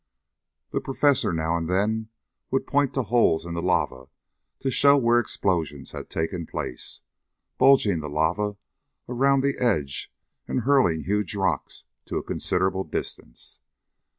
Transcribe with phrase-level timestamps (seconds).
[0.71, 2.09] The Professor now and then
[2.49, 4.09] would point to holes in the lava
[4.61, 7.01] to show where explosions had taken place,
[7.59, 8.57] bulging the lava
[9.07, 10.11] around the edge
[10.47, 13.59] and hurling huge rocks to a considerable distance.